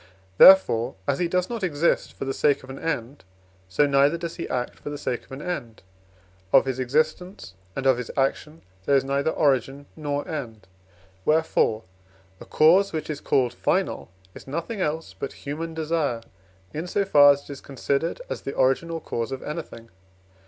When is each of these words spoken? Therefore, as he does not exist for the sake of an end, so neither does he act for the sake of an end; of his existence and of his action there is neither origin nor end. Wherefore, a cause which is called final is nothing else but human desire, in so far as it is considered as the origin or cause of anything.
Therefore, 0.39 0.95
as 1.07 1.19
he 1.19 1.27
does 1.27 1.47
not 1.47 1.61
exist 1.63 2.13
for 2.13 2.25
the 2.25 2.33
sake 2.33 2.63
of 2.63 2.71
an 2.71 2.79
end, 2.79 3.23
so 3.69 3.85
neither 3.85 4.17
does 4.17 4.37
he 4.37 4.49
act 4.49 4.79
for 4.79 4.89
the 4.89 4.97
sake 4.97 5.23
of 5.25 5.31
an 5.31 5.43
end; 5.43 5.83
of 6.51 6.65
his 6.65 6.79
existence 6.79 7.53
and 7.75 7.85
of 7.85 7.99
his 7.99 8.09
action 8.17 8.63
there 8.87 8.95
is 8.95 9.03
neither 9.03 9.29
origin 9.29 9.85
nor 9.95 10.27
end. 10.27 10.65
Wherefore, 11.23 11.83
a 12.39 12.45
cause 12.45 12.91
which 12.93 13.11
is 13.11 13.21
called 13.21 13.53
final 13.53 14.09
is 14.33 14.47
nothing 14.47 14.81
else 14.81 15.13
but 15.13 15.33
human 15.45 15.75
desire, 15.75 16.23
in 16.73 16.87
so 16.87 17.05
far 17.05 17.33
as 17.33 17.43
it 17.43 17.51
is 17.51 17.61
considered 17.61 18.21
as 18.27 18.41
the 18.41 18.53
origin 18.55 18.89
or 18.89 19.01
cause 19.01 19.31
of 19.31 19.43
anything. 19.43 19.89